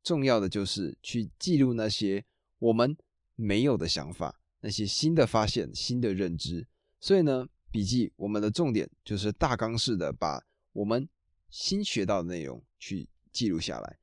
[0.02, 2.24] 重要的就是去记录那些
[2.58, 2.96] 我们
[3.36, 6.66] 没有的想法，那些新的发现、新的认知。
[7.00, 7.46] 所以呢。
[7.72, 10.42] 笔记，我们的重点就是大纲式的把
[10.72, 11.08] 我们
[11.50, 13.99] 新学到的内容去记录下来，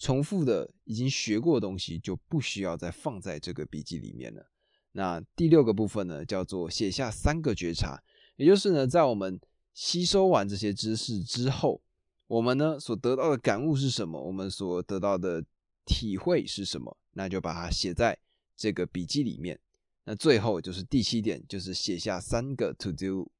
[0.00, 4.50] 重复的已经学过的东西就不需要再放在这个笔记里面了。
[4.92, 8.02] 那第六个部分呢，叫做写下三个觉察，
[8.36, 9.38] 也就是呢，在我们
[9.74, 11.82] 吸收完这些知识之后，
[12.26, 14.18] 我们呢所得到的感悟是什么？
[14.20, 15.44] 我们所得到的
[15.84, 16.96] 体会是什么？
[17.12, 18.18] 那就把它写在
[18.56, 19.60] 这个笔记里面。
[20.04, 23.30] 那最后就是第七点，就是写下三个 to do。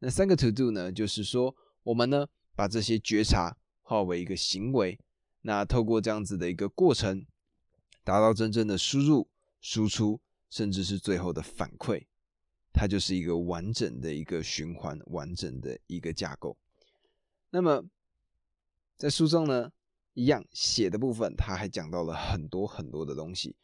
[0.00, 2.26] 那三个 to do 呢，就是说我们呢
[2.56, 4.98] 把这些觉察化为一个行为，
[5.42, 7.26] 那透过这样子的一个过程，
[8.02, 9.28] 达到真正的输入、
[9.60, 12.06] 输出，甚至是最后的反馈，
[12.72, 16.56] 它就是一个完整的一个循环，完整的一个架构。
[17.50, 17.84] 那么
[18.96, 19.70] 在书中呢，
[20.14, 23.54] 一样写的部分，他还讲到了很多很多的东西，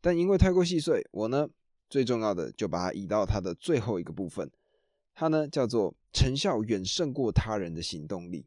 [0.00, 1.48] 但因为太过细碎，我呢。
[1.90, 4.50] 最重要的就把它移到它的最后一个部分，
[5.14, 8.44] 它呢叫做成效远胜过他人的行动力，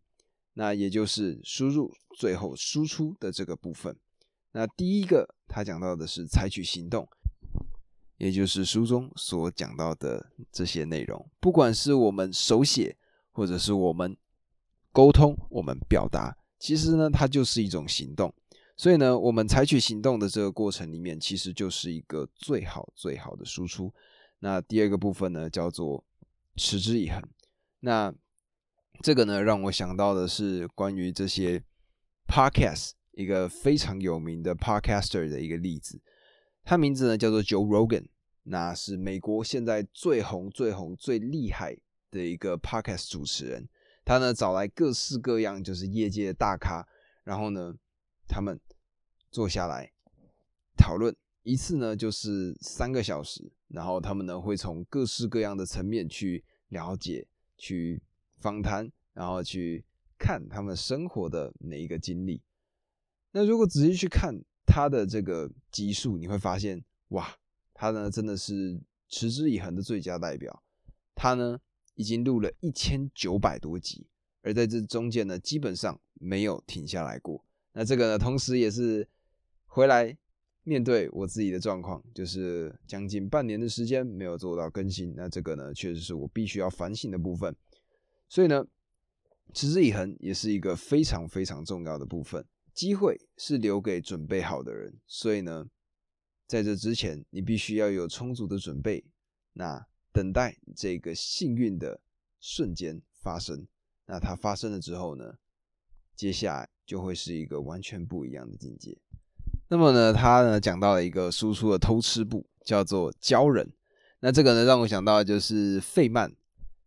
[0.53, 3.95] 那也就是输入最后输出的这个部分。
[4.51, 7.07] 那第一个他讲到的是采取行动，
[8.17, 12.97] 也就是书中所讲到的这些内容，不管是我们手写
[13.31, 14.15] 或者是我们
[14.91, 18.33] 沟通、我们表达，其实呢它就是一种行动。
[18.77, 23.93] 所以呢，我们采取行动的这个过程里面，其实就是一个最好最好的输出。
[24.39, 26.03] 那第二个部分呢，叫做
[26.55, 27.21] 持之以恒。
[27.79, 28.11] 那
[29.01, 31.63] 这个呢，让我想到的是关于这些
[32.27, 36.01] podcast 一个非常有名的 podcaster 的一个例子。
[36.63, 38.05] 他名字呢叫做 Joe Rogan，
[38.43, 41.77] 那是美国现在最红、最红、最厉害
[42.09, 43.67] 的一个 podcast 主持人。
[44.05, 46.87] 他呢找来各式各样就是业界大咖，
[47.23, 47.75] 然后呢
[48.27, 48.59] 他们。
[49.33, 49.89] 坐下来
[50.75, 53.49] 讨论一次呢，就是三个小时。
[53.69, 57.25] 然后他们呢会从各式各样的层面去了解、
[57.57, 58.01] 去
[58.41, 59.85] 访谈，然后去
[60.17, 62.41] 看他们生活的每一个经历。
[63.31, 64.35] 那如果仔细去看
[64.65, 67.35] 他的这个集数，你会发现，哇，
[67.73, 70.61] 他呢真的是持之以恒的最佳代表。
[71.15, 71.59] 他呢
[71.95, 74.07] 已经录了一千九百多集，
[74.41, 77.45] 而在这中间呢，基本上没有停下来过。
[77.73, 79.07] 那这个呢，同时也是。
[79.73, 80.17] 回来
[80.63, 87.55] 面对我自己的状况，就是将近半年的时间没有做到更新，那这个呢，确实是我必须要反省的部分。
[88.31, 88.65] 所以呢，
[89.53, 92.47] 持之以恒也是一个非常非常重要的部分。
[92.73, 95.65] 机会是留给准备好的人，所以呢，
[96.47, 99.03] 在这之前，你必须要有充足的准备，
[99.51, 101.99] 那等待这个幸运的
[102.39, 103.67] 瞬间发生。
[104.05, 105.33] 那它发生了之后呢，
[106.15, 108.97] 接下来就会是一个完全不一样的境界。
[109.67, 113.69] 那么呢，他呢讲到了一个输出的偷吃步，叫做教人。
[114.21, 116.33] 那这个呢让我想到就是费曼，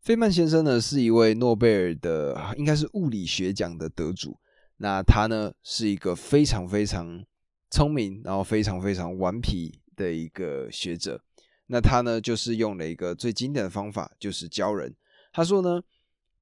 [0.05, 4.39] 费曼先生呢是一位诺贝尔的应该是物理学奖的得主。
[4.77, 7.25] 那他呢是一个非常非常
[7.71, 11.25] 聪明，然后非常非常顽皮的一个学者。
[11.69, 14.95] 那他呢就是用了一个最经典的方法，就是教人。
[15.33, 15.83] 他说呢，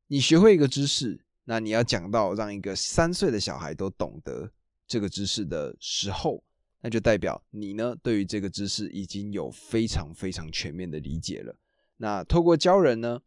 [0.09, 4.51] 你学会一个知识，那你要讲到让一个三岁的小孩都懂得。
[4.89, 6.43] 这个知识的时候，
[6.81, 11.57] 那就代表你呢，对于这个知识已经有非常非常全面的理解了。
[11.99, 13.23] 那透过教人呢，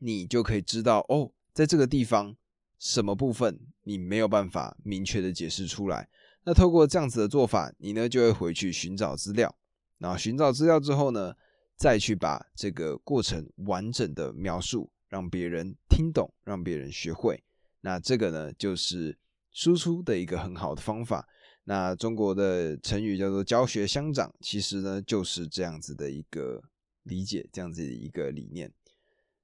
[0.00, 2.36] 你就可以知道哦，在这个地方
[2.78, 6.08] 什么部分你没有办法明确的解释出来。
[6.44, 9.54] 那透过这样子的做法，你呢就会回去寻找资料，
[9.98, 11.34] 然后寻找资料之后呢，
[11.76, 17.42] 再去把这个过程完整的描述，让别人听懂，让别人学会。
[17.82, 19.16] 那这个呢，就是。
[19.52, 21.26] 输出的一个很好的方法，
[21.64, 26.62] 那中国的成语叫做“教学相长”，其实呢就是这样子的一个
[27.02, 28.72] 理解，这样子的一个理念。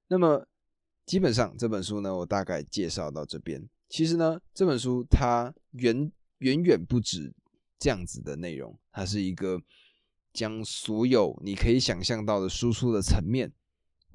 [0.07, 0.47] 那么
[1.05, 3.67] 基本上这本书呢，我大概介绍到这边。
[3.89, 7.33] 其实呢，这本书它远远远不止
[7.79, 9.61] 这样子的内容，它是一个
[10.33, 13.51] 将所有你可以想象到的输出的层面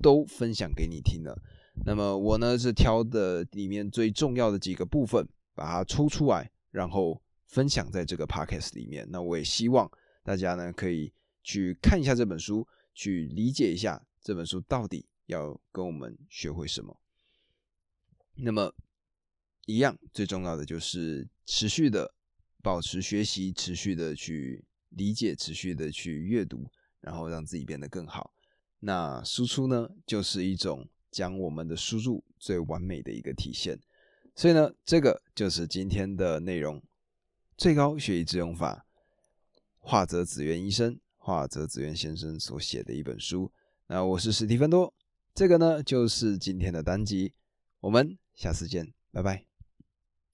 [0.01, 1.41] 都分享给你听了。
[1.87, 5.29] 那么我呢是挑的里面最重要的几个部分。
[5.55, 9.07] 把它抽出来，然后分享在这个 podcast 里面。
[9.11, 9.87] 那我也希望
[10.25, 11.13] 大家呢可以
[11.43, 16.99] 去看一下这本书，去理解一下这本书到底要跟我们学会什么。
[18.35, 18.75] 那么，
[19.67, 22.15] 一样最重要的就是持续的
[22.63, 26.71] 保持学习，持续的去理解，持续的去阅读，
[27.01, 28.33] 然后让自己变得更好。
[28.81, 33.79] 那输出呢，就是一种将我们的输入最完美的一个体现。
[34.35, 36.83] 所以呢，这个就是今天的内容。
[37.57, 38.87] 最高学以致用法，
[39.79, 43.53] 华泽子渊医生、华泽子渊先生所写的一本书。
[43.87, 44.93] 那我是史蒂芬多，
[45.35, 47.33] 这个呢就是今天的单集，
[47.81, 49.52] 我们下次见，拜拜。